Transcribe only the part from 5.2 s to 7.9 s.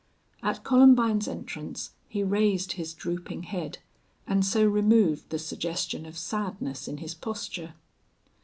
the suggestion of sadness in his posture.